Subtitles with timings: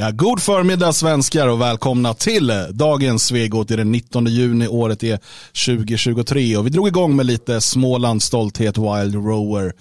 [0.00, 3.68] Ja, god förmiddag svenskar och välkomna till dagens Svegot.
[3.68, 5.18] Det är den 19 juni, året är
[5.66, 9.72] 2023 och vi drog igång med lite Smålands stolthet Wild Rower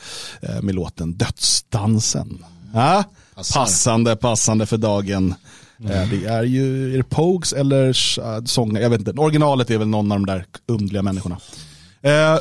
[0.41, 2.45] eh, med låten Dödsdansen.
[2.73, 3.03] Ja,
[3.53, 5.35] passande, passande för dagen.
[5.79, 6.09] Mm.
[6.09, 7.93] Det är ju, är det Pogues eller
[8.47, 9.11] sånger, jag vet inte.
[9.11, 11.37] Originalet är väl någon av de där underliga människorna.
[12.01, 12.39] Eh,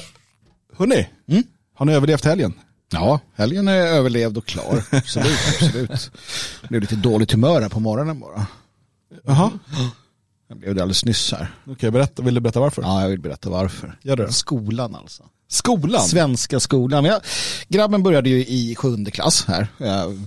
[0.79, 1.43] hörni, mm?
[1.74, 2.54] har ni överlevt helgen?
[2.92, 4.84] Ja, helgen är överlevd och klar.
[4.92, 6.10] Absolut, absolut.
[6.60, 8.46] Jag blev lite dåligt humör här på morgonen bara.
[9.24, 9.50] Jaha.
[10.48, 11.54] Jag blev det alldeles nyss här.
[11.66, 12.82] Okej, berätta, vill du berätta varför?
[12.82, 13.98] Ja, jag vill berätta varför.
[14.02, 14.32] Gör det.
[14.32, 15.22] Skolan alltså.
[15.48, 16.02] Skolan?
[16.02, 17.05] Svenska skolan.
[17.05, 17.20] Ja,
[17.68, 19.69] grabben började ju i sjunde klass här.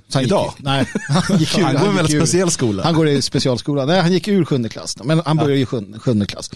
[0.07, 0.53] Så Idag?
[0.55, 2.83] Gick, nej, han, gick ur, han går i en väldigt speciell skola.
[2.83, 3.85] Han går i specialskola.
[3.85, 4.97] Nej, han gick ur sjunde klass.
[5.03, 6.51] Men han började i sjunde, sjunde klass.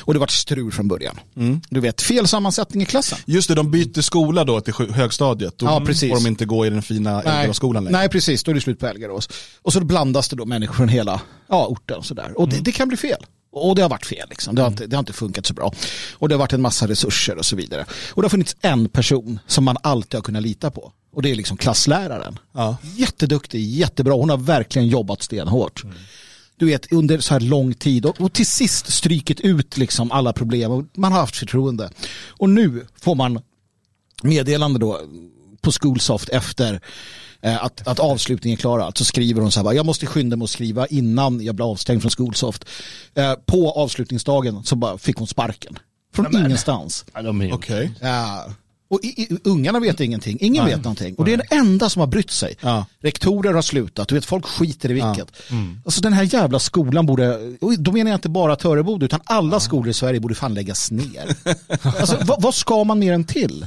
[0.00, 1.20] Och det var strul från början.
[1.36, 1.60] Mm.
[1.70, 3.18] Du vet, fel sammansättning i klassen.
[3.24, 5.58] Just det, de byter skola då till högstadiet.
[5.58, 6.10] Då ja, precis.
[6.10, 7.98] får de inte gå i den fina Älgaråsskolan längre.
[7.98, 8.44] Nej, precis.
[8.44, 9.28] Då är det slut på Älgarås.
[9.62, 12.02] Och så blandas det då människor från hela ja, orten.
[12.02, 12.38] Sådär.
[12.38, 12.64] och det, mm.
[12.64, 13.24] det kan bli fel.
[13.54, 14.28] Och det har varit fel.
[14.30, 14.54] Liksom.
[14.54, 15.72] Det, har inte, det har inte funkat så bra.
[16.12, 17.86] Och det har varit en massa resurser och så vidare.
[18.10, 20.92] Och det har funnits en person som man alltid har kunnat lita på.
[21.12, 22.38] Och det är liksom klassläraren.
[22.52, 22.76] Ja.
[22.96, 24.14] Jätteduktig, jättebra.
[24.14, 25.84] Hon har verkligen jobbat stenhårt.
[25.84, 25.96] Mm.
[26.56, 28.06] Du vet, under så här lång tid.
[28.06, 30.88] Och, och till sist strykit ut liksom alla problem.
[30.96, 31.90] Man har haft förtroende.
[32.28, 33.40] Och nu får man
[34.22, 35.00] meddelande då
[35.60, 36.80] på Schoolsoft efter
[37.52, 38.78] att, att avslutningen är klar.
[38.78, 42.02] Alltså skriver hon så här, jag måste skynda mig att skriva innan jag blir avstängd
[42.02, 42.64] från Skolsoft.
[43.14, 45.78] Eh, på avslutningsdagen så bara fick hon sparken.
[46.14, 47.04] Från men, ingenstans.
[47.12, 47.52] Okej.
[47.52, 47.88] Okay.
[48.00, 48.46] Ja.
[48.88, 50.74] Och i, i, ungarna vet ingenting, ingen Nej.
[50.74, 51.14] vet någonting.
[51.14, 52.56] Och det är den enda som har brytt sig.
[52.60, 52.86] Ja.
[53.00, 55.32] Rektorer har slutat, du vet folk skiter i vilket.
[55.48, 55.56] Ja.
[55.56, 55.80] Mm.
[55.84, 59.56] Alltså den här jävla skolan borde, och då menar jag inte bara Töreboda utan alla
[59.56, 59.60] ja.
[59.60, 61.36] skolor i Sverige borde fan läggas ner.
[61.82, 63.64] alltså vad, vad ska man mer än till?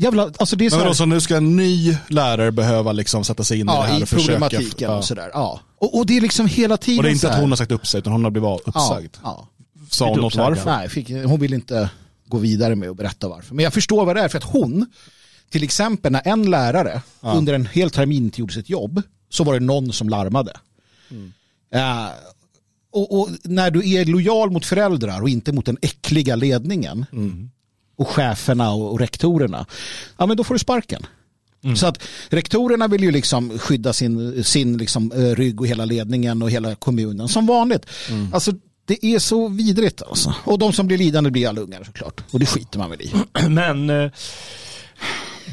[0.00, 0.92] Jävla, alltså det är så, här...
[0.92, 4.00] så nu ska en ny lärare behöva liksom sätta sig in ja, i det här
[4.00, 5.30] i och problematiken försöka, och sådär.
[5.32, 5.60] Ja.
[5.78, 7.72] Och, och, det är liksom hela tiden Och det är inte att hon har sagt
[7.72, 9.16] upp sig utan hon har blivit uppsagd.
[9.22, 9.84] Ja, ja.
[9.90, 10.70] Sa hon något varför?
[10.70, 11.90] Nej, fick, hon vill inte
[12.26, 13.54] gå vidare med att berätta varför.
[13.54, 14.86] Men jag förstår vad det är för att hon,
[15.50, 17.32] till exempel när en lärare ja.
[17.32, 20.52] under en hel termin inte gjorde sitt jobb så var det någon som larmade.
[21.10, 21.32] Mm.
[21.74, 22.10] Uh,
[22.92, 27.50] och, och, när du är lojal mot föräldrar och inte mot den äckliga ledningen mm
[28.00, 29.66] och cheferna och, rektorerna,
[30.16, 31.06] ja men då får du sparken.
[31.64, 31.76] Mm.
[31.76, 36.42] Så att rektorerna vill ju liksom skydda sin, sin liksom, eh, rygg och hela ledningen
[36.42, 37.86] och hela kommunen som vanligt.
[38.08, 38.34] Mm.
[38.34, 38.52] Alltså
[38.84, 40.34] det är så vidrigt alltså.
[40.44, 42.20] Och de som blir lidande blir alla ungar såklart.
[42.30, 43.12] Och det skiter man väl i.
[43.48, 44.10] Men eh,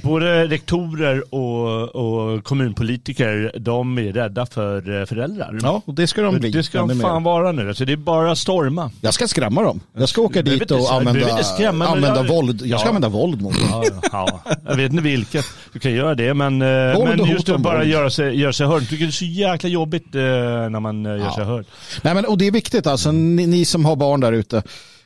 [0.03, 5.59] både rektorer och, och, kommunpolitiker, de är rädda för eh, föräldrar.
[5.63, 6.49] Ja, och det ska de bli.
[6.49, 7.67] Det ska de fan vara nu.
[7.67, 8.91] Alltså, det är bara storma.
[9.01, 9.79] Jag ska skrämma dem.
[9.97, 12.61] Jag ska åka dit och använda, skrämma, använda jag, våld.
[12.65, 12.95] Jag ska ja.
[12.95, 13.69] använda våld mot dem.
[13.71, 15.45] Ja, ja, Jag vet inte vilket.
[15.73, 16.67] Du kan göra det, men, eh,
[17.03, 18.81] men just att bara göra sig, göra sig hörd.
[18.81, 21.65] Jag tycker det är så jäkla jobbigt eh, när man gör sig hörd.
[22.01, 24.63] Nej, men, och det är viktigt alltså, ni, ni som har barn där ute.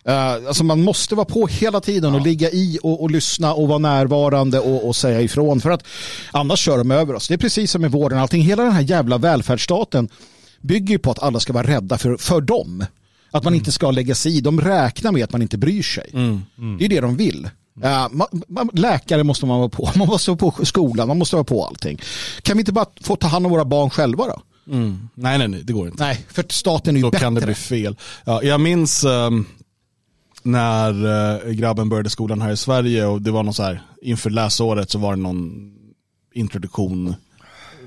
[0.10, 3.68] Uh, alltså man måste vara på hela tiden och ligga i och, och lyssna och
[3.68, 5.62] vara närvarande och, och, säga ifrån.
[5.62, 5.84] För att
[6.32, 7.28] annars kör de över oss.
[7.28, 8.20] Det är precis som med vården.
[8.20, 8.42] Allting.
[8.42, 10.10] Hela den här jävla välfärdsstaten
[10.62, 12.86] bygger på att alla ska vara rädda för, för dem.
[13.32, 13.58] Att man mm.
[13.58, 14.42] inte ska lägga sig i.
[14.42, 16.10] De räknar med att man inte bryr sig.
[16.14, 16.42] Mm.
[16.58, 16.78] Mm.
[16.78, 17.50] Det är det de vill.
[17.84, 19.90] Uh, man, man, läkare måste man vara på.
[19.96, 21.08] Man måste vara på skolan.
[21.08, 22.02] Man måste vara på allting.
[22.42, 24.42] Kan vi inte bara få ta hand om våra barn själva då?
[24.74, 25.10] Mm.
[25.16, 26.04] Nej, nej, nej, det går inte.
[26.04, 27.24] Nej, för staten är ju Då bättre.
[27.24, 27.96] kan det bli fel.
[28.26, 29.46] Ja, jag minns um,
[30.44, 31.06] när
[31.46, 34.90] uh, grabben började skolan här i Sverige och det var någon så här, inför läsåret
[34.90, 35.74] så var det någon
[36.34, 37.16] introduktion,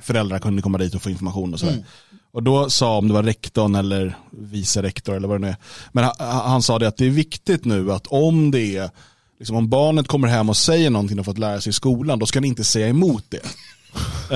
[0.01, 1.73] föräldrar kunde komma dit och få information och sådär.
[1.73, 1.85] Mm.
[2.33, 5.57] Och då sa, om det var rektorn eller vice rektor eller vad det nu är,
[5.93, 8.91] men han, han, sa det att det är viktigt nu att om det är,
[9.39, 12.27] liksom om barnet kommer hem och säger någonting och fått lära sig i skolan, då
[12.27, 13.43] ska ni inte säga emot det.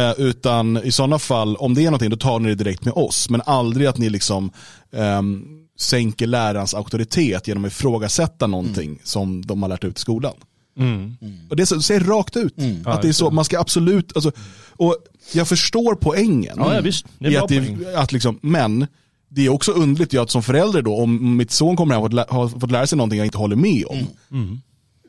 [0.01, 2.95] Uh, utan i sådana fall, om det är någonting, då tar ni det direkt med
[2.95, 3.31] oss.
[3.31, 4.51] Men aldrig att ni liksom
[4.91, 8.99] um, sänker lärarens auktoritet genom att ifrågasätta någonting mm.
[9.03, 10.35] som de har lärt ut i skolan.
[10.79, 11.17] Mm.
[11.51, 12.59] Och det säger rakt ut.
[12.59, 12.87] Mm.
[12.87, 14.33] Att det är så, man ska absolut, alltså,
[14.71, 14.97] och
[15.33, 16.55] jag förstår poängen.
[16.57, 17.07] Ja, ja, visst.
[17.19, 18.87] Det är att, det, att liksom, men
[19.29, 22.49] det är också underligt att som förälder då, om mitt son kommer hem och har
[22.49, 24.09] fått lära sig någonting jag inte håller med om, mm.
[24.31, 24.61] mm.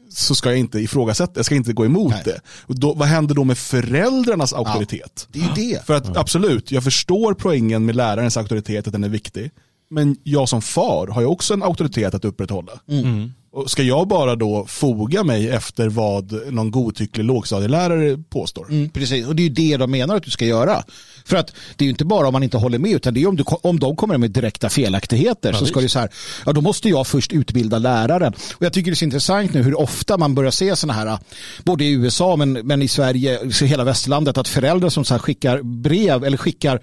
[0.10, 2.22] så ska jag inte ifrågasätta, jag ska inte gå emot Nej.
[2.26, 2.42] det.
[2.62, 5.28] Och då, vad händer då med föräldrarnas auktoritet?
[5.32, 5.86] Ja, det är ju det.
[5.86, 9.52] För att absolut, jag förstår poängen med lärarens auktoritet, att den är viktig.
[9.90, 12.72] Men jag som far har ju också en auktoritet att upprätthålla.
[12.88, 13.32] Mm.
[13.52, 18.68] Och ska jag bara då foga mig efter vad någon godtycklig lågstadielärare påstår?
[18.70, 20.84] Mm, precis, och det är ju det de menar att du ska göra.
[21.26, 23.28] För att det är ju inte bara om man inte håller med, utan det är
[23.28, 26.10] om, du, om de kommer med direkta felaktigheter så ska det så här,
[26.46, 28.34] ja då måste jag först utbilda läraren.
[28.34, 31.18] Och jag tycker det är så intressant nu hur ofta man börjar se sådana här,
[31.64, 35.62] både i USA men, men i Sverige, så hela västlandet, att föräldrar som så skickar
[35.62, 36.80] brev eller skickar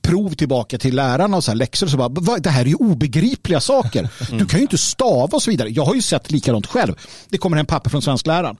[0.00, 2.66] prov tillbaka till lärarna och så här läxor och så bara, "Va, det här är
[2.68, 4.08] ju obegripliga saker.
[4.38, 5.68] Du kan ju inte stava och så vidare.
[5.68, 6.94] Jag har ju sett likadant själv.
[7.28, 8.56] Det kommer en papper från svenskläraren.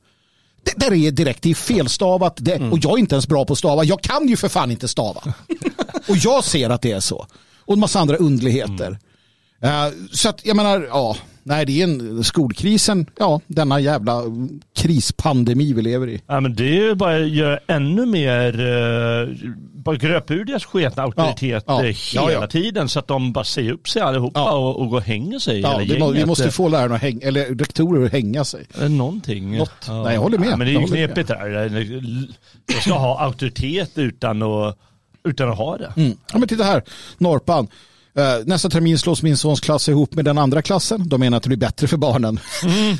[0.62, 3.52] Det där är direkt, det är felstavat det, och jag är inte ens bra på
[3.52, 3.84] att stava.
[3.84, 5.20] Jag kan ju för fan inte stava.
[6.08, 7.26] och jag ser att det är så.
[7.64, 8.98] Och en massa andra underligheter.
[9.62, 11.16] Eh, så att jag menar, ja,
[11.48, 14.22] nej det är en skolkrisen, ja denna jävla
[14.76, 16.22] krispandemi vi lever i.
[16.26, 19.28] Ja, men det är ju bara att göra ännu mer, uh,
[19.74, 21.84] bara gröpa ur deras sketna auktoritet ja.
[21.84, 22.46] eh, Ja, hela ja.
[22.46, 24.52] tiden så att de bara säger upp sig allihopa Ja.
[24.56, 25.60] och, och går och hänger sig.
[25.60, 28.66] Ja, hela det må, vi måste få lärarna att hänga, eller rektorer att hänga sig.
[28.80, 29.56] Eh, Någonting.
[29.58, 29.88] Något.
[29.88, 30.48] Nej, jag håller med.
[30.48, 30.88] Ja, men det är ju med.
[30.88, 31.48] knepigt där.
[32.74, 34.78] Jag ska ha auktoritet utan att,
[35.24, 35.92] utan att ha det.
[35.96, 36.16] Mm.
[36.32, 36.82] Ja, men titta här,
[37.18, 37.68] Norpan.
[38.18, 41.08] Eh, nästa termin slås min sons klass ihop med den andra klassen.
[41.08, 42.40] De menar att det blir bättre för barnen.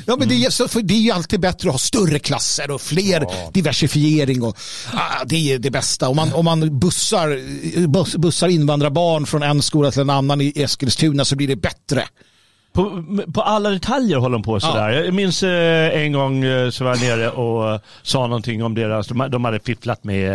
[0.05, 2.81] Ja, men det, är, så, det är ju alltid bättre att ha större klasser och
[2.81, 4.43] fler diversifiering.
[4.43, 4.57] Och,
[4.93, 6.09] ah, det är det bästa.
[6.09, 7.39] Om man, om man bussar,
[7.87, 12.07] buss, bussar invandrarbarn från en skola till en annan i Eskilstuna så blir det bättre.
[12.73, 14.89] På, på alla detaljer håller de på sådär.
[14.89, 18.75] Jag minns eh, en gång eh, så var jag nere och eh, sa någonting om
[18.75, 20.31] deras, de, de hade fifflat med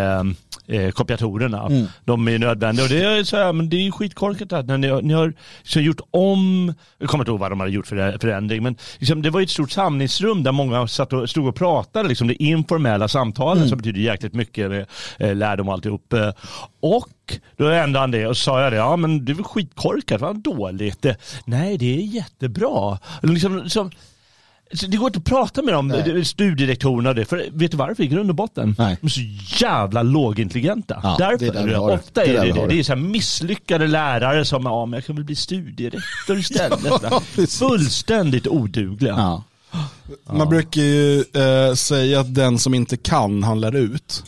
[0.67, 1.67] eh, kopiatorerna.
[1.67, 1.87] Mm.
[2.05, 4.89] De är nödvändiga och det är, så här, men det är skitkorkat att när ni,
[4.89, 5.33] har- ni har
[5.63, 9.23] så gjort om, jag kommer inte ihåg vad de hade gjort för förändring, men liksom,
[9.23, 13.09] det var ett stort samlingsrum där många satt och, stod och pratade, liksom, det informella
[13.09, 13.69] samtalen Mm.
[13.69, 14.87] som betyder jäkligt mycket, med,
[15.19, 16.13] eh, lärdom och alltihop.
[16.13, 16.31] Eh,
[17.33, 20.21] Och då ändrade han det och sa jag det, ja men det är väl skitkorkat,
[20.21, 21.07] vad dåligt.
[21.45, 22.99] Nej, det är jättebra.
[23.23, 23.91] Liksom, som,
[24.73, 26.25] så det går inte att prata med dem, Nej.
[26.25, 27.25] studierektorerna och det.
[27.25, 28.75] För vet du varför i grund och botten?
[28.79, 28.97] Nej.
[29.01, 29.21] De är så
[29.65, 31.01] jävla lågintelligenta.
[31.03, 31.39] Ja, Därför.
[31.53, 31.79] det är där.
[31.79, 32.67] Ofta Det är det det.
[32.67, 36.81] Det är så här misslyckade lärare som, ja men jag kan väl bli studierektor istället.
[37.03, 37.23] Ja.
[37.49, 39.15] Fullständigt odugliga.
[39.17, 39.43] Ja.
[40.33, 44.25] Man brukar ju eh, säga att den som inte kan, han lär ut.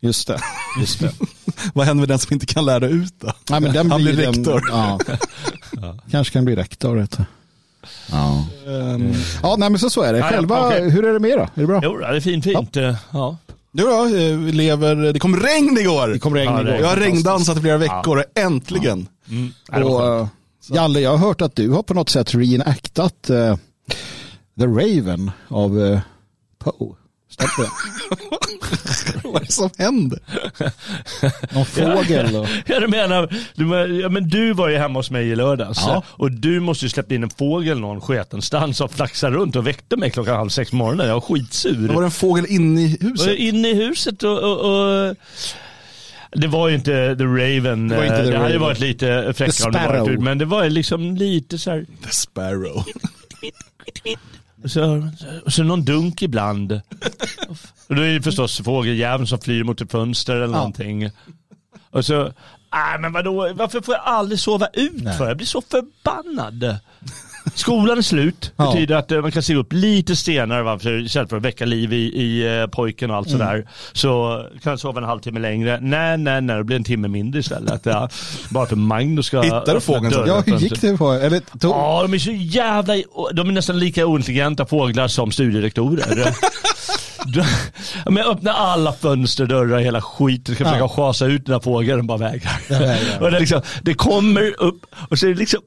[0.00, 0.38] Just det.
[0.80, 1.12] Just det.
[1.74, 3.32] Vad händer med den som inte kan lära ut då?
[3.50, 4.62] Nej, men den han blir blir den- rektor.
[4.70, 4.98] Ja.
[6.10, 6.96] Kanske kan bli rektor.
[6.96, 7.24] Vet du.
[8.10, 8.46] Ja.
[8.66, 9.12] Ehm,
[9.42, 10.18] ja, nej men så, så är det.
[10.18, 10.90] Ja, ja, Själva, okej.
[10.90, 11.42] hur är det med då?
[11.42, 11.80] Är det bra?
[11.82, 12.76] Jo, det är fint fint.
[13.12, 13.36] Ja.
[13.72, 16.08] Jo då, eh, vi lever, det kom regn igår.
[16.08, 16.74] Det kom regn Ja, igår.
[16.74, 19.08] Jag har regndansat i flera veckor, äntligen.
[19.30, 19.52] Mm.
[19.72, 20.30] Ja, det var Och, skönt.
[20.70, 23.56] eh, Jalle, jag har hört att du har på något sätt reenactat eh,
[24.60, 26.00] The Raven av uh,
[26.58, 26.94] Poe.
[27.30, 27.70] Stämmer det?
[29.24, 30.18] Vad är det som händer?
[31.54, 32.36] Någon fågel?
[32.36, 32.46] Och...
[32.66, 35.78] Ja, du menar, du, men- ja, men du var ju hemma hos mig i lördags
[35.86, 36.02] Ja.
[36.08, 39.96] och du måste ju släppt in en fågel någon sketenstans som flaxade runt och väckte
[39.96, 41.06] mig klockan halv sex på morgonen.
[41.06, 41.88] Jag var skitsur.
[41.88, 43.36] Det var det en fågel inne i Och huset.
[43.38, 45.14] inne i huset och, och, och
[46.32, 47.88] det var ju inte The Raven.
[47.88, 48.60] Det var inte eh, The det hade ju Raven.
[48.60, 50.00] varit lite fräckare om det Sparrow.
[50.00, 51.86] varit ut, men det var ju liksom lite så här.
[52.04, 52.84] The Sparrow.
[54.64, 55.10] Så,
[55.46, 56.72] så någon dunk ibland.
[57.88, 61.10] Och då är det förstås fågeljäveln som flyr mot ett fönster eller någonting.
[61.90, 62.22] Och så,
[62.72, 65.16] nej men vadå, varför får jag aldrig sova ut Nej.
[65.16, 65.28] för?
[65.28, 66.76] Jag blir så förbannad.
[67.54, 68.72] Skolan är slut, Ja.
[68.72, 71.64] betyder att eh, man kan se upp lite senare va, för, istället för att väcka
[71.64, 73.38] liv i, i eh, pojken och allt Mm.
[73.38, 73.68] sådär.
[73.92, 75.78] Så kan jag sova en halvtimme längre.
[75.80, 77.80] Nej, nej, nej, det blir en timme mindre istället.
[77.86, 78.08] Ja.
[78.50, 81.12] Bara för Magnus ska Hittar du öppna fågeln Ja, hur gick det på?
[81.12, 81.70] Eller, tog...
[81.72, 82.94] Ja, de är så jävla...
[83.34, 86.34] De är nästan lika ointelligenta fåglar som studierektorer.
[88.04, 90.54] Men jag öppnar alla fönster, dörrar, hela skiten.
[90.54, 90.88] Ska försöka Ja.
[90.88, 92.60] schasa ut den här fågeln, den bara vägrar.
[92.68, 93.20] vägrar.
[93.22, 95.60] Och det, liksom, det kommer upp och så är det liksom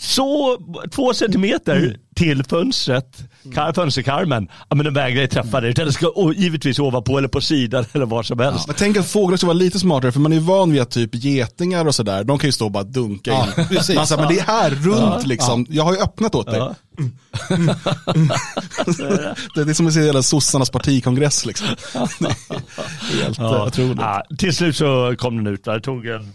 [0.00, 0.58] så
[0.90, 3.18] två centimeter Mm till fönstret,
[3.54, 5.68] kar, fönsterkarmen, ja, men den vägrar ju träffa det.
[5.68, 8.66] Utan det ska å- givetvis ovanpå eller på sidan eller var som helst.
[8.66, 11.10] Men tänk att fåglar ska vara lite smartare för man är van vid att typ
[11.14, 13.66] getingar och sådär, de kan ju stå och bara dunka Ja, in.
[13.68, 13.96] precis.
[13.96, 15.66] Man men det är här runt liksom.
[15.70, 16.58] Jag har ju öppnat åt dig.
[16.58, 16.74] Ja.
[19.54, 21.66] Det är som att se hela sossarnas partikongress liksom.
[21.68, 23.56] Helt Ja.
[23.56, 23.66] ja.
[23.66, 23.98] otroligt.
[24.00, 25.64] Ja, till slut så kom den ut.
[25.64, 26.32] Det tog en,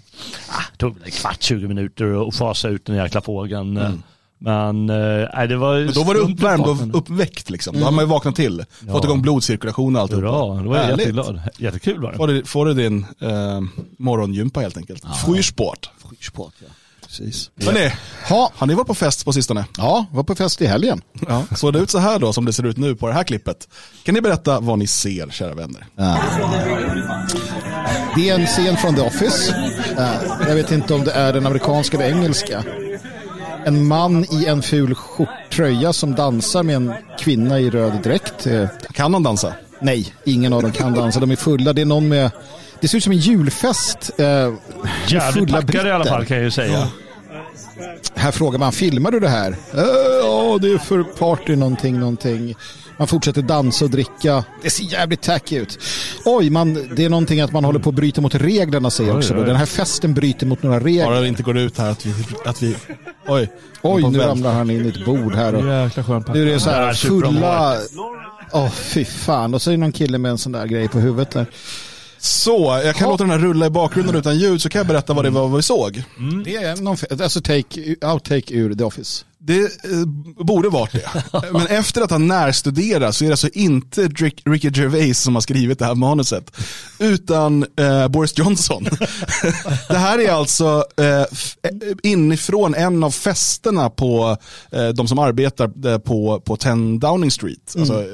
[0.49, 4.03] ah, tog en kvart, 20 minuter att fasa ut den jäkla fågeln.
[4.45, 5.85] Men, eh, nej, det var Mm.
[5.85, 7.79] Men då var du uppvärmd och uppväckt liksom.
[7.79, 8.65] Då har man ju vaknat till.
[8.91, 10.11] Fått igång blodcirkulation och allt.
[10.11, 10.99] Bra, då var jag Härligt.
[10.99, 11.41] jätteglad.
[11.57, 12.17] Jättekul var det.
[12.17, 13.61] Får du, får du din eh,
[13.99, 15.03] morgongympa helt enkelt.
[15.25, 15.89] Frühsport.
[16.21, 16.67] Sport, ja.
[17.07, 17.51] Precis.
[17.65, 17.91] Hörrni,
[18.29, 19.65] Ha, har ni varit på fest på sistone?
[19.77, 21.01] ja, var på fest i helgen.
[21.27, 21.43] Ja.
[21.55, 23.67] Såg det ut så här då som det ser ut nu på det här klippet?
[24.03, 25.85] Kan ni berätta vad ni ser, kära vänner?
[28.15, 29.55] Det är en scen från The Office.
[29.97, 32.63] Eh, jag vet inte om det är den amerikanska eller engelska.
[33.65, 38.47] En man i en ful skjorttröja som dansar med en kvinna i röd dräkt.
[38.93, 39.53] Kan de dansa?
[39.81, 41.19] Nej, ingen av dem kan dansa.
[41.19, 41.73] De är fulla.
[41.73, 42.31] Det är någon med...
[42.79, 44.11] Det ser ut som en julfest.
[44.17, 44.25] Eh,
[45.07, 46.87] Jävligt fulla packade i alla fall kan jag ju säga.
[48.15, 49.51] Här frågar man, filmar du det här?
[49.51, 49.83] "Eh,
[50.23, 52.55] Ja, det är för party någonting, någonting.
[52.97, 54.43] Man fortsätter dansa och dricka.
[54.63, 55.79] Det ser jävligt tacky ut.
[56.25, 59.17] Oj, man, det är någonting att man håller på att bryta mot reglerna säger Oj,
[59.17, 59.33] också.
[59.37, 59.45] Oj.
[59.45, 61.05] Den här festen bryter mot några regler.
[61.05, 62.13] Bara det inte går ut här att vi...
[62.45, 62.75] Att vi
[63.27, 63.49] oj.
[63.81, 65.55] Oj, nu ramlar han in i ett bord här.
[65.55, 67.77] Och, Jäkla skön nu är det så här fulla...
[68.51, 69.53] Åh, fy fan.
[69.53, 71.45] Och så är det någon kille med en sån där grej på huvudet där.
[72.23, 73.11] Så, jag kan Ha.
[73.11, 75.47] låta den här rulla i bakgrunden utan ljud så kan jag berätta vad det var
[75.57, 76.03] vi såg.
[76.45, 79.25] Det är någon, alltså take, outtake ur The Office.
[79.39, 80.05] Det eh,
[80.45, 81.23] borde varit det.
[81.51, 85.41] Men efter att ha närstuderat så är det alltså inte Rick, Ricky Gervais som har
[85.41, 86.51] skrivit det här manuset.
[86.99, 88.83] Utan eh, Boris Johnson.
[89.89, 91.25] det här är alltså eh, eh,
[92.03, 94.37] inifrån en av festerna på
[94.71, 97.75] eh, de som arbetar eh, på, på 10 Downing Street.
[97.77, 98.07] Alltså, eh,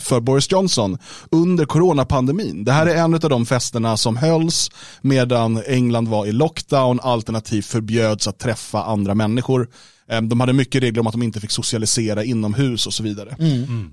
[0.00, 0.98] för Boris Johnson
[1.30, 2.64] under coronapandemin.
[2.64, 7.66] Det här är en av de festerna som hölls medan England var i lockdown alternativt
[7.66, 9.68] förbjöds att träffa andra människor.
[10.08, 13.36] Eh, De hade mycket regler om att de inte fick socialisera inomhus och så vidare.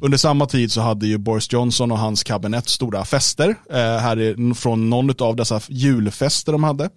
[0.01, 3.49] Under samma tid så hade ju Boris Johnson och hans kabinett stora fester.
[3.69, 6.89] Eh, här är från någon av dessa julfester de hade.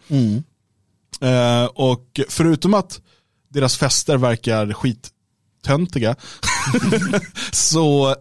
[1.20, 3.00] Eh, och förutom att
[3.48, 6.16] deras fester verkar skittöntiga
[7.52, 8.14] så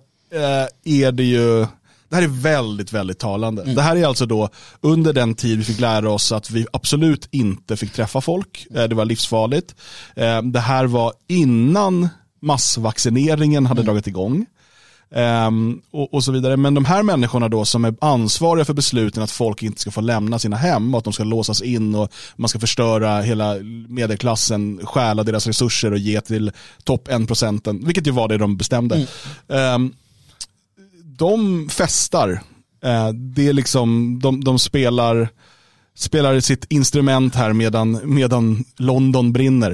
[0.84, 1.66] är det ju
[2.10, 3.64] det här är väldigt, väldigt talande.
[3.64, 4.50] Det här är alltså då
[4.82, 8.68] under den tid vi fick lära oss att vi absolut inte fick träffa folk.
[8.76, 9.76] Eh, Det var livsfarligt.
[10.16, 12.10] Eh, Det här var innan
[12.42, 14.46] massvaccineringen hade dragit igång.
[15.16, 16.58] Ehm, och, och så vidare.
[16.58, 20.02] Men de här människorna då som är ansvariga för besluten att folk inte ska få
[20.02, 23.56] lämna sina hem och att de ska låsas in och man ska förstöra hela
[23.88, 26.52] medelklassen, stjäla deras resurser och ge till
[26.84, 29.08] topp 1%, vilket ju var det de bestämde.
[29.50, 29.94] Ehm,
[31.18, 32.42] de festar,
[32.84, 35.30] Eh, det är liksom, de, de spelar
[35.96, 39.72] spelar sitt instrument här medan, medan London brinner.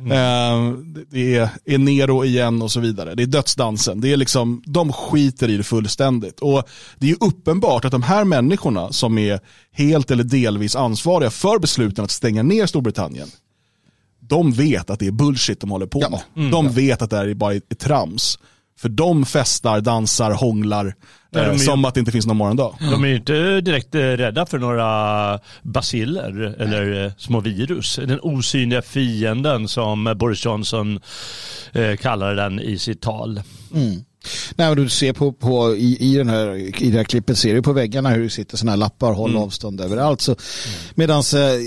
[0.00, 0.72] Eh,
[1.10, 3.14] det- är, är Nero igen och så vidare.
[3.14, 4.00] Det är dödsdansen.
[4.00, 6.40] Det är liksom, de skiter i det fullständigt.
[6.40, 6.62] Och
[6.98, 9.40] det är uppenbart att de här människorna som är
[9.72, 13.28] helt eller delvis ansvariga för besluten att stänga ner Storbritannien,
[14.20, 16.20] de vet att det är bullshit de håller på Ja.
[16.34, 16.50] med.
[16.52, 18.38] De vet att det här är bara ett trams.
[18.78, 20.94] För de festar, dansar, hånglar
[21.36, 22.74] eh, är- som att det inte finns någon morgondag.
[22.90, 27.96] De är ju inte direkt eh, rädda för några basiller eller eh, små virus.
[27.96, 31.00] Den osynliga fienden som Boris Johnson
[31.72, 33.40] eh, kallar den i sitt tal.
[34.56, 37.54] Nej, men du ser på, på i, i, den här, i det här klippet ser
[37.54, 40.20] du på väggarna hur det sitter sådana här lappar, håll avstånd överallt.
[40.20, 40.36] Så,
[40.94, 41.58] Medans eh,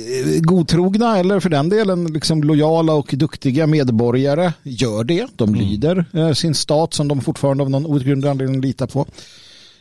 [0.42, 5.28] godtrogna eller för den delen liksom lojala och duktiga medborgare gör det.
[5.36, 9.08] De lyder eh, sin stat som de fortfarande av någon outgrundlig anledning litar på.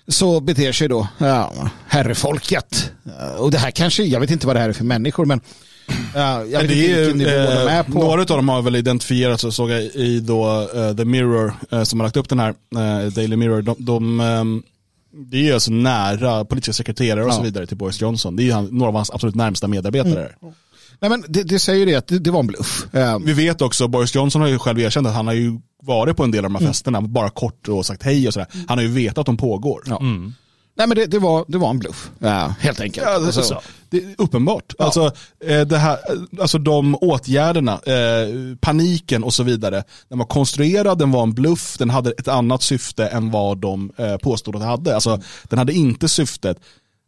[0.09, 1.53] Så beter sig då ja,
[1.87, 2.91] herrefolket.
[3.07, 5.41] Eh, Och det här kanske, jag vet inte vad det här är för människor men
[6.15, 7.99] ja, vet det är, de är eh, på.
[7.99, 11.83] några av dem har väl identifierats och såg jag i då, eh, The Mirror eh,
[11.83, 13.63] som har lagt upp den här, eh, Daily Mirror.
[13.63, 14.63] De, de, ehm,
[15.31, 17.35] det är alltså nära politiska sekreterare och Ja.
[17.35, 18.37] så vidare till Boris Johnson.
[18.37, 20.29] Det är ju han, några av hans absolut närmsta medarbetare.
[21.01, 22.87] Nej, men det, det säger det att det, det var en bluff.
[22.95, 26.17] Eh, Vi vet också, Boris Johnson har ju själv erkänt att han har ju varit
[26.17, 28.49] på en del av de här festerna, bara kort och sagt hej och sådär.
[28.69, 29.83] Han har ju vetat att de pågår.
[29.87, 30.03] Ja.
[30.79, 32.11] Nej men det, det, var, det var en bluff.
[32.19, 33.07] Ja, helt enkelt.
[33.07, 33.61] Ja, det, Alltså, så.
[33.91, 34.73] det uppenbart.
[34.79, 35.13] Alltså,
[35.45, 39.85] eh, det här, eh, alltså de åtgärderna, eh, paniken och så vidare.
[40.09, 43.93] Den var konstruerad, den var en bluff, den hade ett annat syfte än vad de
[43.97, 44.95] eh, påstod att den hade.
[44.95, 46.59] Alltså, den hade inte syftet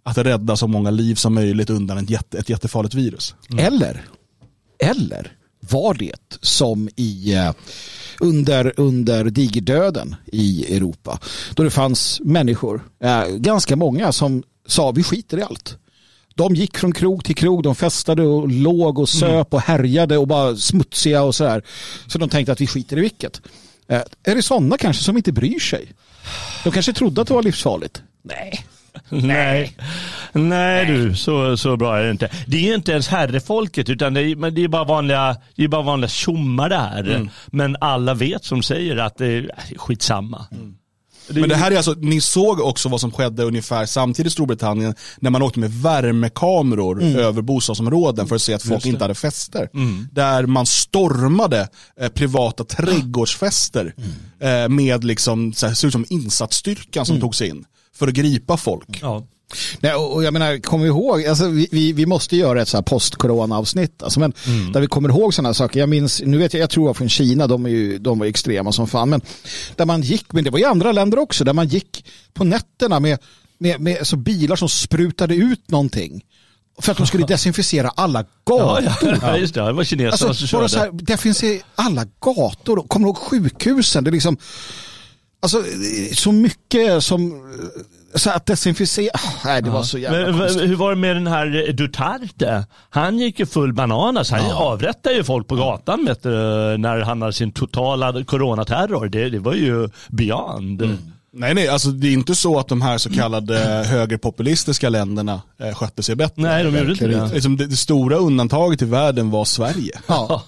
[0.04, 3.34] att rädda så många liv som möjligt undan ett, jätte, ett jättefarligt virus.
[3.58, 4.04] Eller,
[4.78, 5.32] eller
[5.70, 7.52] var det som i eh,
[8.20, 11.20] under, under digerdöden i Europa.
[11.54, 15.78] Då det fanns människor, eh, ganska många som sa vi skiter i allt.
[16.34, 20.28] De gick från krog till krog, de festade och låg och söp och härjade och
[20.28, 21.62] bara smutsiga och sådär.
[22.06, 23.40] Så de tänkte att vi skiter i vilket.
[23.88, 25.92] Eh, är det sådana kanske som inte bryr sig?
[26.64, 28.02] De kanske trodde att det var livsfarligt.
[28.22, 28.64] Nej.
[29.08, 29.76] Nej,
[30.32, 30.86] Nej.
[30.86, 32.30] Du, så, så bra är det inte.
[32.46, 35.68] Det är inte ens herrefolket utan det är, men det är bara vanliga, det är
[35.68, 37.30] bara vanliga tjommar det här.
[37.46, 40.46] Men alla vet som säger att det är äh, skitsamma.
[41.30, 44.30] Det är- Men det här är alltså, ni såg också vad som skedde ungefär samtidigt
[44.30, 49.04] i Storbritannien när man åkte med värmekameror över bostadsområden för att se att folk inte
[49.04, 49.68] hade fester.
[50.12, 51.68] Där man stormade
[52.00, 53.94] eh, privata trädgårdsfester
[54.40, 57.64] eh, med liksom, så här, ser ut som insatsstyrkan som tog sig in
[57.95, 58.99] för att gripa folk.
[59.02, 59.26] Ja.
[59.80, 62.83] Nej, och jag menar, kom ihåg, alltså, vi, vi, vi måste göra ett så här
[62.83, 64.02] post-corona-avsnitt.
[64.02, 64.33] Alltså, men
[64.73, 65.80] Där vi kommer ihåg sådana saker.
[65.80, 68.26] Jag minns, nu vet jag, jag tror jag från Kina, de, är ju, de var
[68.26, 69.11] extrema som fan.
[69.11, 69.21] Men
[69.76, 72.04] där man gick, men det var i andra länder också, där man gick
[72.35, 73.18] på nätterna med,
[73.59, 76.25] med, med så bilar som sprutade ut någonting.
[76.80, 79.18] För att de skulle desinficera alla Ja, gator.
[79.23, 79.61] ja, just det.
[79.66, 80.68] Det var kineserna Alltså, som bara körde.
[80.68, 82.88] så här, det finns i alla gator.
[82.88, 84.04] Kommer du ihåg sjukhusen?
[84.04, 84.37] Det är liksom,
[85.42, 85.64] alltså,
[86.14, 87.42] så mycket som,
[88.14, 89.11] så att desinficera.
[89.14, 90.71] Ah, Nej, det var så jävla Men, konstigt.
[90.71, 92.66] hur var det med den här Duterte?
[92.90, 94.30] Han gick ju full bananas.
[94.30, 96.30] Han avrättade ju folk på gatan vet du,
[96.78, 99.09] när han hade sin totala coronaterror.
[99.09, 100.83] Det, det var ju beyond.
[100.83, 100.97] Mm.
[101.33, 105.75] Nej, nej, alltså det är inte så att de här så kallade högerpopulistiska länderna eh,
[105.75, 106.42] skötte sig bättre.
[106.42, 107.30] Nej, de gjorde inte det.
[107.35, 109.99] Liksom det, det stora undantaget i världen var Sverige.
[110.07, 110.42] Ja.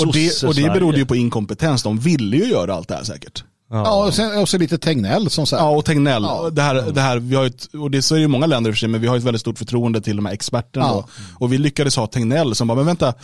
[0.00, 1.82] Och det, och det berodde ju på inkompetens.
[1.82, 3.44] De ville ju göra allt det här säkert.
[3.70, 5.60] Ja, och, sen, och så lite Tegnell som sagt.
[5.60, 6.22] Ja, och Tegnell.
[6.22, 6.50] Ja.
[6.52, 8.46] Det här, det här, vi har ju ett, och det så är det ju många
[8.46, 10.86] länder i för sig, men vi har ett väldigt stort förtroende till de här experterna.
[10.86, 10.92] Ja.
[10.92, 11.06] Då.
[11.44, 13.14] Och vi lyckades ha Tegnell som bara, men vänta,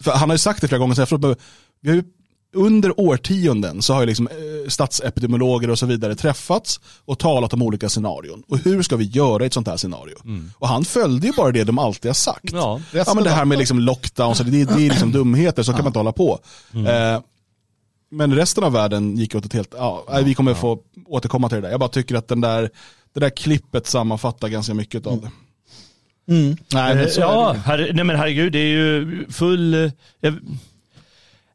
[0.00, 1.36] för han har ju sagt det flera gånger efteråt, men
[1.82, 2.02] vi har ju
[2.54, 7.62] under årtionden så har ju liksom eh, statsepidemiologer och så vidare träffats och talat om
[7.62, 8.42] olika scenarion.
[8.48, 10.14] Och hur ska vi göra i ett sånt här scenario?
[10.54, 12.52] Och han följde ju bara det de alltid har sagt.
[12.52, 12.80] Ja.
[12.92, 15.80] Ja, men det här med liksom lockdown, så det, det är liksom dumheter, så kan
[15.80, 16.38] man inte hålla på.
[16.74, 17.20] Eh,
[18.10, 21.56] men resten av världen gick åt ett helt, ja, nej, vi kommer få återkomma till
[21.56, 21.70] det där.
[21.70, 22.70] Jag bara tycker att den där,
[23.14, 25.30] det där klippet sammanfattar ganska mycket av det.
[26.34, 26.56] Mm.
[26.74, 27.58] Nej, men så är ja, det.
[27.58, 29.74] herre, nej men herregud, det är ju full...
[29.74, 29.90] eh,
[30.20, 30.34] Jag,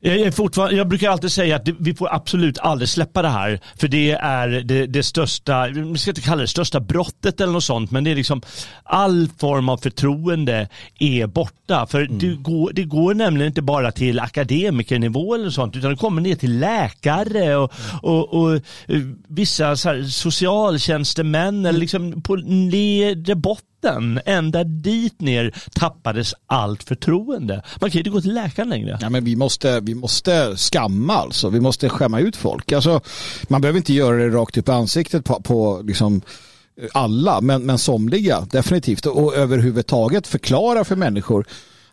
[0.06, 3.30] jag, är fortfarande, jag brukar alltid säga att det, vi får absolut aldrig släppa det
[3.30, 3.60] här.
[3.78, 7.64] För det är det, det största, vi ska inte kalla det största brottet eller något
[7.64, 8.42] sånt, men det är liksom
[8.84, 10.70] all form av förtroende
[11.00, 11.88] är borta.
[11.88, 12.20] För Mm.
[12.20, 16.36] det, går, det går nämligen inte bara till akademikernivå eller sånt, utan det kommer ner
[16.36, 17.72] till läkare och,
[18.02, 18.62] och, och eh,
[19.28, 21.66] vissa så här, socialtjänstemän Mm.
[21.66, 23.66] eller liksom på nedre botten,
[24.26, 27.64] ända dit ner tappades allt förtroende.
[27.82, 28.98] Man kan ju inte gå till läkaren längre.
[29.02, 31.50] Ja, men vi, måste, vi måste skamma alltså.
[31.50, 32.72] Vi måste skämma ut folk.
[32.72, 33.02] Alltså,
[33.48, 36.22] man behöver inte göra det rakt upp i ansiktet på, på liksom
[36.94, 39.06] alla, men, men somliga definitivt.
[39.06, 41.48] Och överhuvudtaget förklara för människor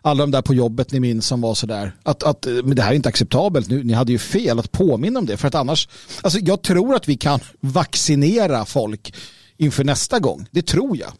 [0.05, 2.91] alla de där på jobbet ni minns som var sådär att, att men det här
[2.91, 5.87] är inte acceptabelt nu, ni hade ju fel att påminna om det för att annars,
[6.21, 9.15] alltså jag tror att vi kan vaccinera folk
[9.57, 11.11] inför nästa gång, det tror jag.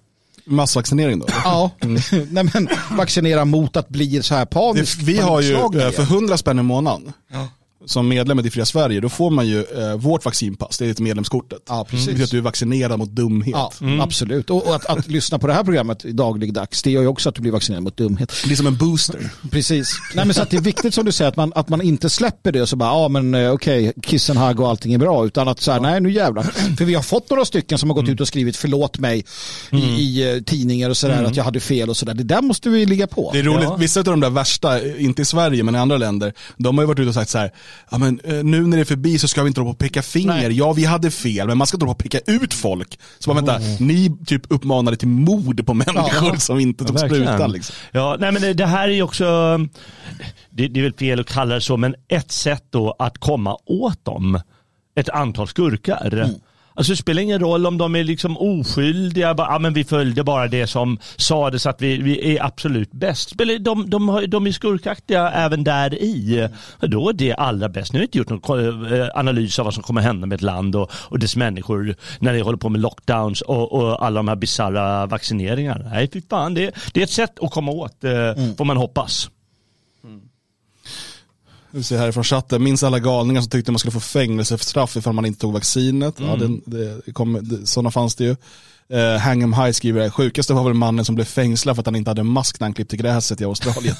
[0.45, 1.25] Massvaccinering då?
[1.43, 1.71] Ja,
[2.31, 4.99] nej men vaccinera mot att bli så här panisk.
[4.99, 7.13] Det, vi har ju eh, för 100 spänn i månaden
[7.85, 10.91] som medlem i Det Fria Sverige, då får man ju eh, vårt vaccinpass, det är
[10.91, 11.59] ett medlemskortet.
[11.69, 12.05] Ja, precis.
[12.05, 13.55] Det betyder att du är vaccinerad mot dumhet.
[13.55, 14.49] Ja, absolut.
[14.49, 17.35] Och, och att, att lyssna på det här programmet dagligdags, det gör ju också att
[17.35, 18.33] du blir vaccinerad mot dumhet.
[18.45, 19.29] Det är som en booster.
[19.51, 19.89] Precis.
[20.15, 22.09] Nej, men så att det är viktigt som du säger att man, att man inte
[22.09, 25.25] släpper det och så bara, ja men eh, okej, kissen hagg och allting är bra.
[25.25, 26.43] Utan att så här, nej nu jävlar.
[26.77, 29.25] För vi har fått några stycken som har gått ut och skrivit förlåt mig
[29.71, 32.13] i, i eh, tidningar och sådär, att jag hade fel och sådär.
[32.13, 33.29] Det där måste vi ligga på.
[33.33, 33.75] Det är roligt, Ja.
[33.75, 36.87] vissa av de där värsta, inte i Sverige men i andra länder, de har ju
[36.87, 37.51] varit ute och sagt så här,
[37.91, 39.79] ja men eh, nu när det är förbi så ska vi inte hålla på och
[39.79, 40.57] peka finger, Nej.
[40.57, 42.99] ja vi hade fel, men man ska inte hålla på och peka ut folk.
[43.19, 46.39] Så bara, vänta, ni typ uppmanade till mord på människor Ja.
[46.39, 47.27] som inte tog Verkligen.
[47.27, 47.51] sprutan.
[47.51, 47.75] Liksom.
[47.91, 49.57] Ja, nej men det, det här är ju också,
[50.49, 53.57] det, det är väl fel att kalla det så, men ett sätt då att komma
[53.65, 54.39] åt dem,
[54.95, 56.13] ett antal skurkar.
[56.13, 56.35] Mm.
[56.75, 60.23] Alltså det spelar ingen roll om de är liksom oskyldiga, bara, ja, men vi följde
[60.23, 63.33] bara det som sades att vi, vi är absolut bäst.
[63.59, 66.49] De, de, de är skurkaktiga även där i.
[66.79, 67.93] Då är det allra bäst.
[67.93, 70.41] Nu har jag inte gjort någon eh, analys av vad som kommer hända med ett
[70.41, 74.27] land och, och dess människor när de håller på med lockdowns och, och alla de
[74.27, 75.89] här bisarra vaccineringarna.
[75.89, 76.53] Nej, fy fan.
[76.53, 78.11] Det, det är ett sätt att komma åt, eh,
[78.57, 79.29] får man hoppas.
[81.75, 85.13] Vi ser här från chatten, minns alla galningar som tyckte man skulle få fängelsestraff ifall
[85.13, 86.15] man inte tog vaccinet.
[86.17, 86.59] Ja, det,
[87.05, 88.35] det kom, det, sådana fanns det ju.
[88.93, 91.95] Uh, Hangem High skriver det, sjukaste var väl mannen som blev fängslad för att han
[91.95, 93.95] inte hade mask när han klippte gräset i Australien.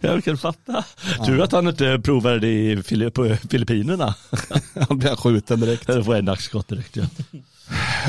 [0.00, 0.84] jag kan fatta.
[1.26, 2.82] Tur att han inte provade det i
[3.50, 4.14] Filippinerna.
[4.88, 5.86] han blev skjuten direkt.
[5.86, 6.96] Då får en nackskott direkt.
[6.96, 7.04] Ja.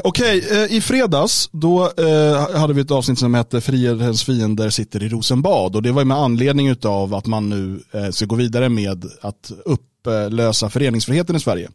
[0.04, 5.04] Okej, eh, i fredags då eh, hade vi ett avsnitt som hette Frihetens fiender sitter
[5.04, 8.70] i Rosenbad och det var med anledning av att man nu eh, ska gå vidare
[8.70, 11.70] med att upplösa föreningsfriheten i Sverige.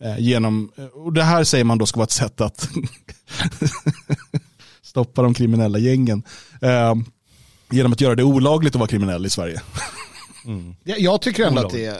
[0.00, 2.68] Eh, genom, och det här säger man då ska vara ett sätt att
[4.82, 6.22] stoppa de kriminella gängen.
[7.70, 9.60] Genom att göra det olagligt att vara kriminell i Sverige.
[10.84, 11.98] Jag, jag tycker ändå att det är...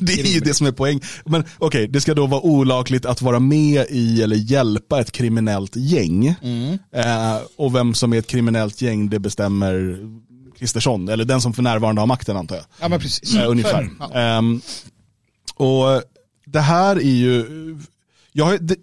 [0.00, 1.00] Det är ju det som är poäng.
[1.24, 5.76] Men okej, det ska då vara olagligt att vara med i eller hjälpa ett kriminellt
[5.76, 6.26] gäng.
[6.26, 9.98] Eh, och vem som är ett kriminellt gäng det bestämmer
[10.58, 12.64] Kristersson, eller den som för närvarande har makten antar jag.
[12.80, 13.34] Ja men precis.
[13.34, 13.90] Eh, ungefär.
[13.98, 14.12] Ja.
[14.12, 14.60] Ehm,
[15.54, 16.02] och
[16.46, 17.46] det här är ju,
[18.32, 18.76] jag, det,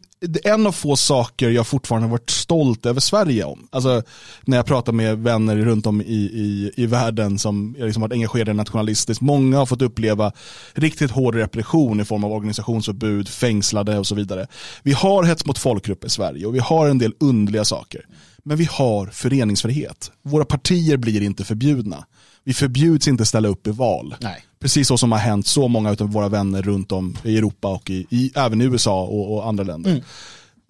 [0.44, 3.68] en av få saker jag fortfarande har varit stolt över Sverige om.
[3.72, 4.04] Alltså
[4.42, 8.54] när jag pratar med vänner runt om i, i, i världen som liksom varit engagerade
[8.54, 9.22] nationalistiskt.
[9.22, 10.32] Många har fått uppleva
[10.74, 14.48] riktigt hård repression i form av organisationsförbud, fängslade och så vidare.
[14.84, 18.06] Vi har hets mot folkgrupp i Sverige och vi har en del underliga saker.
[18.44, 20.12] Men vi har föreningsfrihet.
[20.22, 22.06] Våra partier blir inte förbjudna.
[22.50, 24.16] Vi förbjuds inte ställa upp i val.
[24.20, 24.44] Nej.
[24.60, 27.90] Precis så som har hänt så många av våra vänner runt om i Europa och
[27.90, 29.92] i, i även i USA och, och andra länder.
[29.92, 30.04] Mm.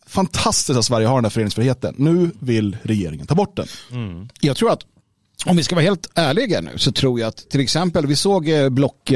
[0.08, 1.96] Fantastiskt att Sverige har den här föreningsfriheten.
[1.98, 3.68] Nu vill regeringen ta bort den.
[4.40, 4.82] Jag tror att
[5.46, 8.50] om vi ska vara helt ärliga nu så tror jag att till exempel vi såg
[8.50, 9.12] eh, block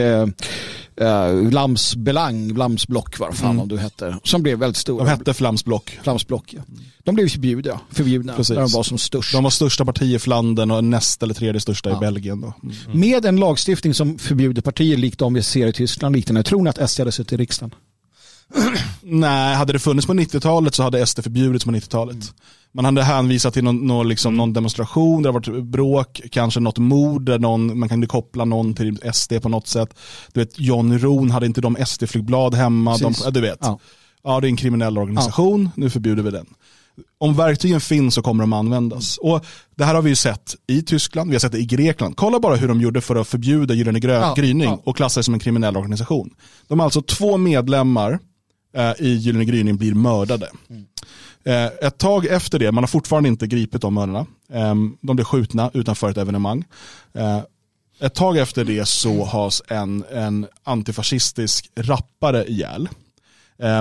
[0.98, 5.04] eh, eh, Lams Belang, Lams block vad fan om du hette, som blev väldigt stora.
[5.04, 6.00] De hette Flamsblock.
[6.04, 6.62] Flamsblock, ja.
[7.04, 8.56] De blev förbjudna, förbjudna Precis.
[8.56, 9.34] när de var som störst.
[9.34, 12.42] De var största parti i Flandern och näst eller tredje största i Belgien.
[12.42, 12.54] Då.
[12.64, 13.00] Mm.
[13.00, 16.44] Med en lagstiftning som förbjuder partier likt de vi ser i Tyskland liknande.
[16.44, 17.76] Tror ni att SD hade suttit i riksdagen?
[19.02, 22.34] Nej, hade det funnits på 90-talet så hade SD förbjudits på 90-talet.
[22.72, 26.78] Man hade hänvisat till någon, någon, liksom, någon demonstration, där det varit bråk, kanske något
[26.78, 29.90] mord, där någon, man kunde koppla någon till SD på något sätt.
[30.34, 32.98] Du vet, John Ron hade inte de SD-flygblad hemma.
[32.98, 33.58] De, ja, du vet.
[33.62, 33.80] Ja.
[34.24, 34.40] Ja.
[34.40, 36.46] det är en kriminell organisation, nu förbjuder vi den.
[37.18, 39.18] Om verktygen finns så kommer de användas.
[39.18, 42.16] Och det här har vi ju sett i Tyskland, vi har sett det i Grekland.
[42.18, 44.82] Kolla bara hur de gjorde för att förbjuda Gyllene grö- Ja, gryning ja.
[44.84, 46.30] och klassa det som en kriminell organisation.
[46.68, 48.20] De har alltså två medlemmar
[48.74, 50.50] Eh, i Gyllene gryning blir mördade.
[50.70, 50.86] Mm.
[51.82, 54.26] ett tag efter det, man har fortfarande inte gripit de mördarna.
[54.54, 56.66] Ehm, de blev skjutna utanför ett evenemang.
[57.14, 57.42] Eh,
[58.00, 62.90] ett tag efter det så has en, en antifascistisk rappare ihjäl.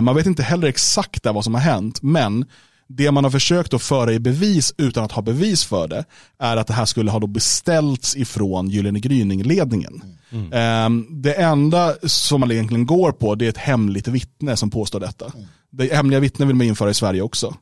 [0.02, 2.44] Man vet inte heller exakt vad som har hänt, men
[2.96, 6.04] det man har försökt att föra i bevis utan att ha bevis för det
[6.38, 10.02] är att det här skulle ha då beställts ifrån Gyllene Gryning-ledningen.
[10.32, 15.00] Eh, det enda som man egentligen går på det är ett hemligt vittne som påstår
[15.00, 15.32] detta.
[15.70, 17.54] Det hemliga vittnen vill man införa i Sverige också.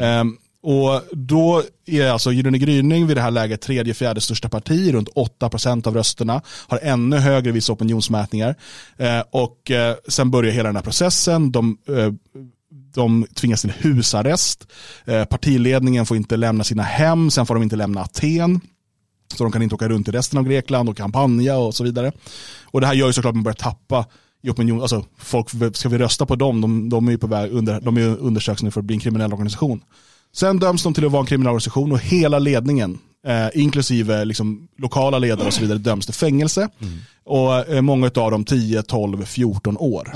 [0.00, 0.24] Eh,
[0.62, 5.08] och då är alltså Gyllene Gryning vid det här läget tredje, fjärde största parti, runt
[5.08, 8.54] 8% av rösterna, har ännu högre vissa opinionsmätningar.
[8.96, 12.12] Eh, och eh, sen börjar hela den här processen, de, eh,
[12.94, 14.66] de tvingas till husarrest,
[15.04, 18.60] eh, partiledningen får inte lämna sina hem, sen får de inte lämna Aten.
[19.34, 22.12] Så de kan inte åka runt i resten av Grekland och kampanja och så vidare.
[22.64, 24.06] Och det här gör ju såklart att man börjar tappa
[24.42, 26.60] i opinion, alltså folk, ska vi rösta på dem?
[26.60, 29.00] De, de är ju på väg under, de är undersöks nu för att bli en
[29.00, 29.80] kriminell organisation.
[30.32, 34.68] Sen döms de till att vara en kriminell organisation och hela ledningen, eh, inklusive liksom,
[34.78, 36.68] lokala ledare och så vidare, döms till fängelse.
[37.24, 40.12] Och eh, många av dem 10, 12, 14 år.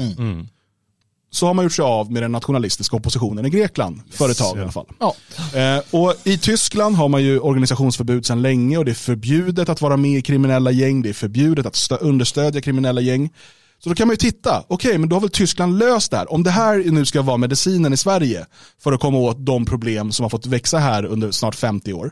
[1.35, 4.73] Så har man gjort sig av med den nationalistiska oppositionen i Grekland, företag i alla
[4.73, 4.87] fall.
[5.01, 5.15] Ja.
[5.59, 9.81] Eh, och I Tyskland har man ju organisationsförbud sedan länge och det är förbjudet att
[9.81, 13.31] vara med i kriminella gäng, det är förbjudet att stö- understödja kriminella gäng.
[13.79, 16.33] Så då kan man ju titta, okej men då har väl Tyskland löst det här.
[16.33, 18.47] Om det här nu ska vara medicinen i Sverige
[18.83, 22.11] för att komma åt de problem som har fått växa här under snart 50 år.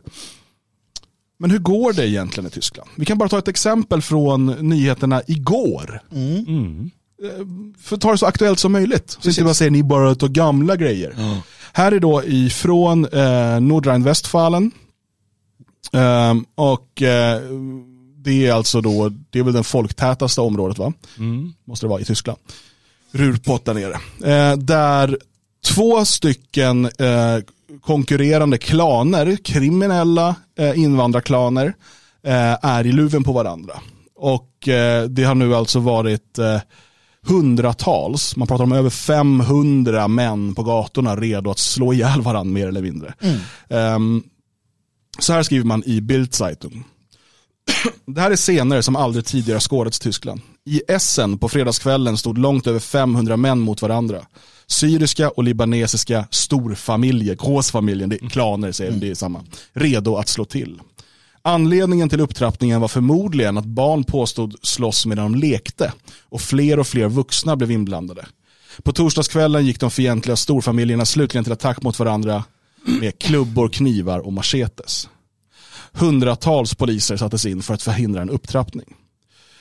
[1.38, 2.90] Men hur går det egentligen i Tyskland?
[2.96, 6.00] Vi kan bara ta ett exempel från nyheterna igår.
[6.12, 6.18] Eh,
[7.78, 9.18] För att ta det så aktuellt som möjligt.
[9.20, 11.14] Så inte bara säger ni bara tar gamla grejer.
[11.72, 14.70] Här är då ifrån eh, Nordrhein-Westfalen.
[15.92, 17.40] Ehm, och eh,
[18.16, 20.92] det är alltså då, det är väl den folktätaste området va?
[21.64, 22.38] Måste det vara i Tyskland.
[23.12, 23.94] Rurpott där nere.
[24.35, 25.18] Eh, där
[25.64, 27.38] två stycken eh,
[27.82, 31.74] konkurrerande klaner, kriminella eh, invandrarklaner,
[32.22, 33.74] eh, är i luven på varandra.
[34.16, 36.61] Och eh, det har nu alltså varit eh,
[37.26, 42.68] hundratals, man pratar om över 500 män på gatorna redo att slå ihjäl varandra mer
[42.68, 43.14] eller mindre.
[43.68, 44.22] Ehm,
[45.18, 46.85] så här skriver man i Bildzeitung.
[48.06, 50.40] Det här är scener som aldrig tidigare skådats i Tyskland.
[50.64, 54.26] I Essen på fredagskvällen stod långt över 500 män mot varandra.
[54.66, 60.44] Syriska och libanesiska storfamiljer, Großfamiljen, det är klaner säger det är samma, redo att slå
[60.44, 60.80] till.
[61.44, 66.87] Anledningen till upptrappningen var förmodligen att barn påstod slåss medan de lekte och fler och
[66.87, 68.26] fler vuxna blev inblandade.
[68.83, 72.44] På torsdagskvällen gick de fientliga storfamiljerna slutligen till attack mot varandra
[72.85, 75.09] med klubbor, knivar och machetes.
[75.92, 78.94] Hundratals poliser sattes in för att förhindra en upptrappning.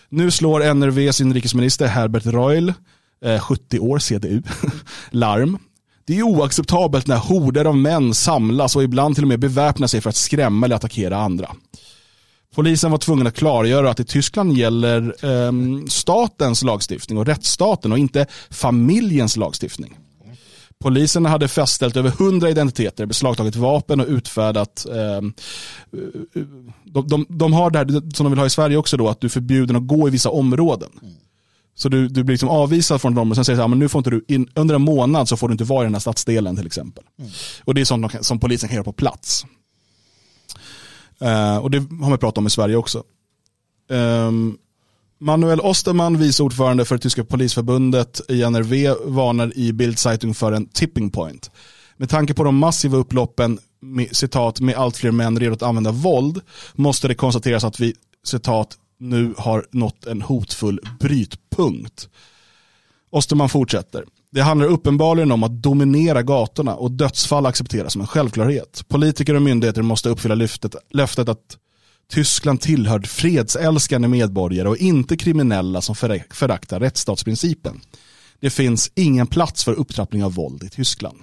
[0.10, 2.74] Nu slår NRVs inrikesminister Herbert Reul,
[3.26, 4.42] eh, 70 år CDU,
[5.10, 5.58] larm.
[6.12, 10.02] Det är oacceptabelt när horder av män samlas och ibland till och med beväpnar sig
[10.02, 11.50] för att skrämma eller attackera andra.
[12.56, 15.52] Polisen var tvungen att klargöra att i Tyskland gäller eh,
[15.88, 19.98] statens lagstiftning och rättsstaten och inte familjens lagstiftning.
[20.80, 25.34] Polisen hade fastställt över 100 identiteter, beslagtagit vapen och utfärdat ehm,
[26.36, 26.42] Eh,
[26.84, 29.22] de, de, de har det här som de vill ha i Sverige också då, att
[29.22, 30.90] du är förbjuden att gå i vissa områden.
[31.82, 33.90] Så du, du blir liksom avvisad från dem och sen säger så här, men nu
[33.90, 36.00] får inte du, in, under en månad så får du inte vara i den här
[36.00, 37.04] stadsdelen till exempel.
[37.20, 37.32] Mm.
[37.64, 39.46] Och det är sånt som polisen kan göra på plats.
[41.22, 43.04] Uh, och det har man pratat om i Sverige också.
[43.90, 44.58] Um,
[45.20, 51.10] Manuel Osterman, vice ordförande för tyska polisförbundet i NRV, varnar i Bildzeitung för en tipping
[51.10, 51.52] point.
[51.98, 55.92] Med tanke på de massiva upploppen, med, citat, med allt fler män redo att använda
[55.92, 56.42] våld,
[56.74, 62.10] måste det konstateras att vi, citat, nu har nått en hotfull brytpunkt.
[63.10, 64.06] Osterman fortsätter.
[64.32, 68.86] Det handlar uppenbarligen om att dominera gatorna och dödsfall accepteras som en självklarhet.
[68.88, 71.58] Politiker och myndigheter måste uppfylla lyftet, löftet att
[72.12, 75.96] Tyskland tillhör fredsälskande medborgare och inte kriminella som
[76.32, 77.82] föraktar rättsstatsprincipen.
[78.40, 81.18] Det finns ingen plats för upptrappning av våld i Tyskland.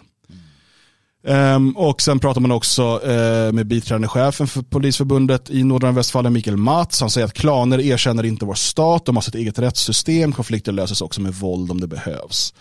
[1.26, 6.32] Um, och sen pratar man också uh, med biträdande chefen för polisförbundet i Nordrhein Westfalen,
[6.32, 7.00] Mikael Mats.
[7.00, 11.00] Han säger att klaner erkänner inte vår stat, de har sitt eget rättssystem, konflikter löses
[11.00, 12.54] också med våld om det behövs.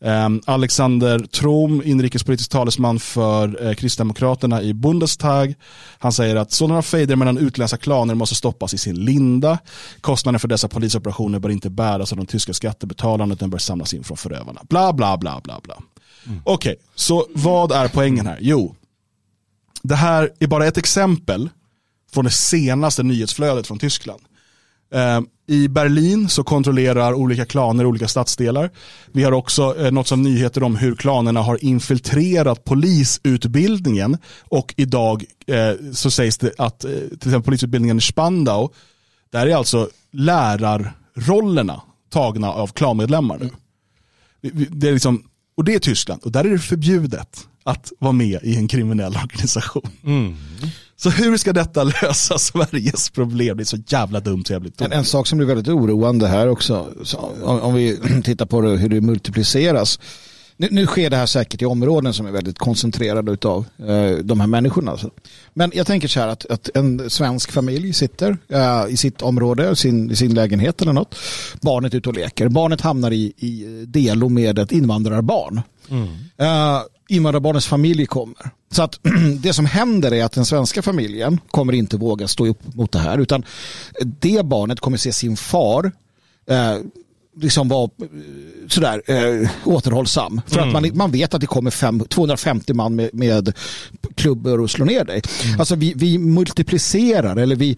[0.00, 5.54] Um, Alexander Trom, inrikespolitisk talesman för uh, Kristdemokraterna i Bundestag.
[5.98, 9.58] Han säger att sådana fejder mellan utländska klaner måste stoppas i sin linda.
[10.00, 14.04] Kostnaden för dessa polisoperationer bör inte bäras av de tyska skattebetalarna utan bör samlas in
[14.04, 14.60] från förövarna.
[14.68, 15.74] Bla, bla, bla, bla, bla.
[16.26, 16.40] Mm.
[16.44, 18.38] Okej, okay, så vad är poängen här?
[18.40, 18.74] Jo,
[19.82, 21.48] det här är bara ett exempel
[22.12, 24.20] från det senaste nyhetsflödet från Tyskland.
[24.94, 28.70] Eh, I Berlin så kontrollerar olika klaner olika stadsdelar.
[29.12, 35.24] Vi har också eh, något som nyheter om hur klanerna har infiltrerat polisutbildningen och idag
[35.46, 38.68] eh, så sägs det att till exempel polisutbildningen i Spandau,
[39.30, 43.50] där är alltså lärarrollerna tagna av klanmedlemmar nu.
[44.70, 45.24] Det är liksom
[45.58, 49.16] och det är Tyskland och där är det förbjudet att vara med i en kriminell
[49.24, 49.88] organisation.
[50.04, 50.36] Mm.
[50.96, 53.56] Så hur ska detta lösa Sveriges problem?
[53.56, 56.48] Det är så jävla dumt så jävligt en, en sak som blir väldigt oroande här
[56.48, 56.88] också,
[57.42, 60.00] om, om vi tittar på det, hur det multipliceras.
[60.60, 64.40] Nu, nu, sker det här säkert i områden som är väldigt koncentrerade av eh, de
[64.40, 64.96] här människorna.
[65.54, 69.76] Men jag tänker så här att, att en svensk familj sitter eh, i sitt område,
[69.76, 71.14] sin, i sin lägenhet eller något.
[71.60, 72.48] Barnet är ute och leker.
[72.48, 75.60] Barnet hamnar i, i delo med ett invandrarbarn.
[75.90, 76.08] Mm.
[76.36, 78.50] Eh, invandrarbarnets familj kommer.
[78.70, 79.00] Så att
[79.42, 82.98] det som händer är att den svenska familjen kommer inte våga stå upp mot det
[82.98, 83.44] här utan
[84.00, 85.92] det barnet kommer se sin far
[86.50, 86.76] eh,
[87.40, 88.08] liksom vara eh,
[88.68, 90.40] sådär eh, återhållsam.
[90.46, 90.68] För mm.
[90.68, 93.52] att man, man vet att det kommer fem, 250 man med, med
[94.14, 95.22] klubbor och slår ner dig.
[95.44, 95.60] Mm.
[95.60, 97.76] Alltså vi, vi multiplicerar eller vi,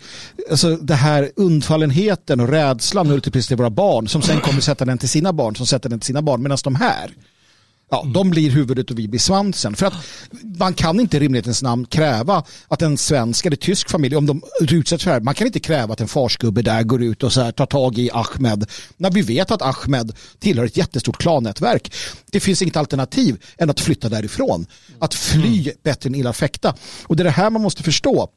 [0.51, 5.09] alltså det här undfallenheten och rädslan multiplicerar våra barn som sen kommer sätta den till
[5.09, 7.11] sina barn som sätter den till sina barn medan de här
[7.90, 8.12] Ja, mm.
[8.12, 9.76] De blir huvudet och vi blir svansen.
[9.76, 9.94] För att
[10.59, 14.42] man kan inte i rimlighetens namn kräva att en svensk eller tysk familj, om de
[14.61, 17.33] utsätts för det här, man kan inte kräva att en farsgubbe där går ut och
[17.33, 18.70] så här, tar tag i Ahmed.
[18.96, 21.92] När vi vet att Ahmed tillhör ett jättestort klannätverk.
[22.31, 24.66] Det finns inget alternativ än att flytta därifrån.
[24.98, 25.74] Att fly mm.
[25.83, 26.74] bättre än illa fäkta.
[27.07, 28.29] Och det är det här man måste förstå.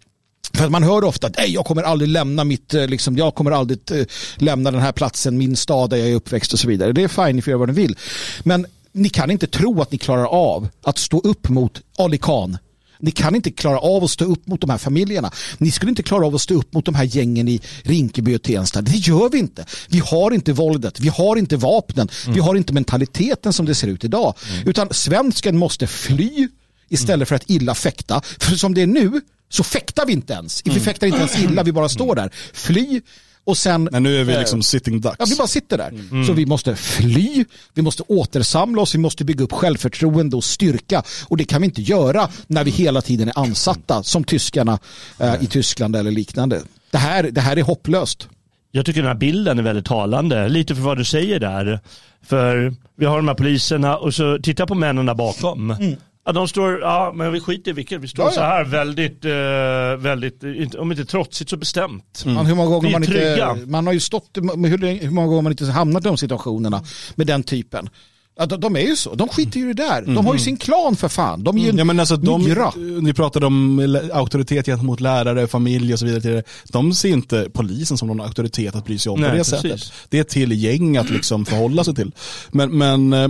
[0.53, 3.51] För att man hör ofta att jag kommer aldrig lämna mitt, eh, liksom, jag kommer
[3.51, 6.91] aldrig eh, lämna den här platsen, min stad där jag är uppväxt och så vidare.
[6.91, 7.97] Det är fine, ni får göra vad ni vill.
[8.43, 12.57] Men ni kan inte tro att ni klarar av att stå upp mot Ali Khan.
[12.99, 15.31] Ni kan inte klara av att stå upp mot de här familjerna.
[15.57, 18.41] Ni skulle inte klara av att stå upp mot de här gängen i Rinkeby och
[18.41, 18.81] Tensta.
[18.81, 19.65] Det gör vi inte.
[19.89, 22.35] Vi har inte våldet, vi har inte vapnen, mm.
[22.35, 24.33] vi har inte mentaliteten som det ser ut idag.
[24.51, 24.67] Mm.
[24.67, 26.47] Utan svensken måste fly
[26.89, 27.25] istället mm.
[27.25, 28.21] för att illa fäkta.
[28.39, 30.61] För som det är nu så fäktar vi inte ens.
[30.65, 30.83] Vi mm.
[30.83, 32.31] fäktar inte ens illa, vi bara står där.
[32.53, 33.01] Fly,
[33.45, 35.15] och sen, Men nu är vi liksom sitting ducks.
[35.19, 35.89] Ja, vi bara sitter där.
[35.89, 36.25] Mm.
[36.25, 41.03] Så vi måste fly, vi måste återsamla oss, vi måste bygga upp självförtroende och styrka.
[41.27, 44.79] Och det kan vi inte göra när vi hela tiden är ansatta som tyskarna
[45.19, 46.61] eh, i Tyskland eller liknande.
[46.91, 48.27] Det här, det här är hopplöst.
[48.71, 50.49] Jag tycker den här bilden är väldigt talande.
[50.49, 51.79] Lite för vad du säger där.
[52.25, 55.71] För vi har de här poliserna och så titta på männen där bakom.
[55.71, 55.95] Mm.
[56.25, 58.35] Ja, de står, ja men vi skiter i vilket, vi står ja, ja.
[58.35, 62.21] så här väldigt, eh, väldigt, om inte trotsigt så bestämt.
[62.25, 62.35] Mm.
[62.35, 65.51] Man, hur många gånger man, inte, man har ju stått, hur, hur många gånger man
[65.51, 66.83] inte hamnat i de situationerna
[67.15, 67.89] med den typen.
[68.37, 70.01] Ja, de, de, är ju så, de skiter ju i det där.
[70.01, 70.39] De har ju mm.
[70.39, 71.43] sin klan för fan.
[71.43, 73.79] De är ju ja, men alltså, de, Ni pratade om
[74.13, 76.43] auktoritet gentemot lärare, familj och så vidare.
[76.71, 79.61] De ser inte polisen som någon auktoritet att bry sig om Nej, på det precis.
[79.61, 79.93] sättet.
[80.09, 82.11] Det är till gäng att liksom förhålla sig till.
[82.51, 83.29] Men, men eh,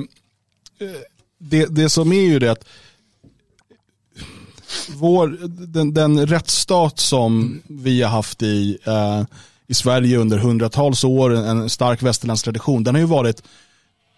[1.43, 2.65] det, det som är ju det att
[4.89, 9.23] vår, den, den rättsstat som vi har haft i, eh,
[9.67, 13.43] i Sverige under hundratals år, en stark västerländsk tradition, den har ju varit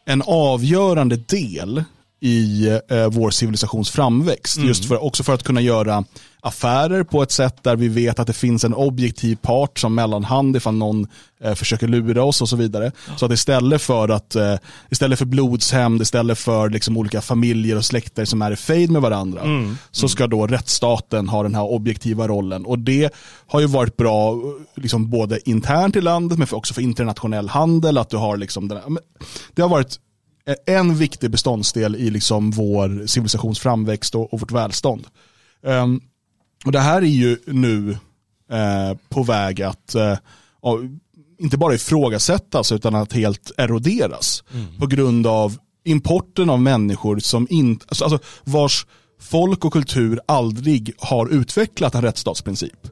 [0.06, 1.84] en avgörande del
[2.20, 4.58] i eh, vår civilisations framväxt.
[4.58, 6.04] Just för, också för att kunna göra
[6.46, 10.56] affärer på ett sätt där vi vet att det finns en objektiv part som mellanhand
[10.56, 11.08] ifall någon
[11.44, 12.92] eh, försöker lura oss och så vidare.
[13.18, 14.56] Så att istället för att eh,
[14.90, 19.02] istället för blodshämnd, istället för liksom olika familjer och släkter som är i fejd med
[19.02, 19.42] varandra,
[19.92, 22.66] så ska då rättsstaten ha den här objektiva rollen.
[22.66, 23.14] Och det
[23.48, 24.38] har ju varit bra eh,
[24.76, 27.98] liksom både internt i landet men också för internationell handel.
[27.98, 28.98] Att du har liksom den här,
[29.54, 30.00] det har varit
[30.66, 35.08] en viktig beståndsdel i liksom vår civilisations framväxt och, och vårt välstånd.
[35.66, 36.02] Ehm,
[36.66, 37.92] och det här är ju nu
[38.52, 40.18] eh, på väg att eh,
[40.62, 40.80] ja,
[41.40, 44.44] inte bara ifrågasättas utan att helt eroderas
[44.80, 48.86] på grund av importen av människor som inte, alltså, alltså vars
[49.22, 52.88] folk och kultur aldrig har utvecklat en rättsstatsprincip.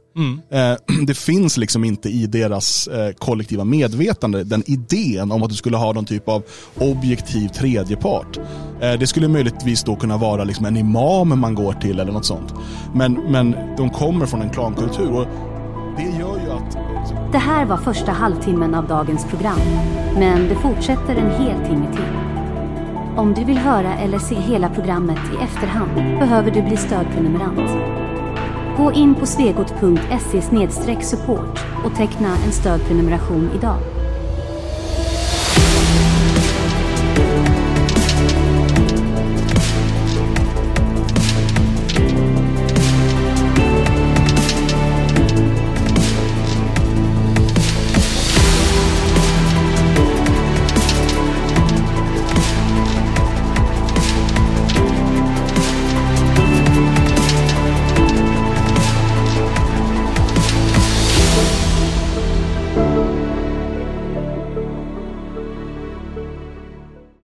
[0.50, 0.76] Eh,
[1.08, 5.78] det finns liksom inte i deras eh, kollektiva medvetande den idén om att du skulle
[5.78, 6.44] ha någon typ av
[6.76, 8.38] objektiv tredjepart.
[8.82, 12.26] Eh, det skulle möjligtvis då kunna vara liksom en imam man går till eller något
[12.26, 12.54] sånt.
[12.94, 15.28] Men, men de kommer från en klankultur och
[15.98, 16.78] det gör ju att
[17.32, 19.60] Det här var första halvtimmen av dagens program.
[20.20, 22.24] Men det fortsätter en hel timme till.
[23.18, 28.03] Om du vill höra eller se hela programmet i efterhand behöver du bli stödprenumerant.
[28.78, 30.42] Gå in på svegot.se
[31.04, 33.93] support och teckna en stödprenumeration idag.